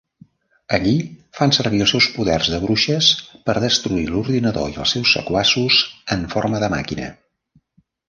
[0.77, 0.93] Allí,
[1.39, 3.11] fan servir els seus poders de bruixes
[3.51, 5.81] per destruir l'ordinador i els seus sequaços
[6.17, 7.17] en forma de màquina.